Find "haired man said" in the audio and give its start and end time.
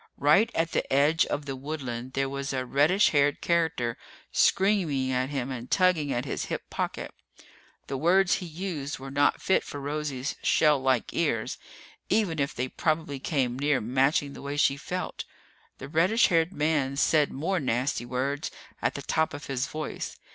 16.29-17.31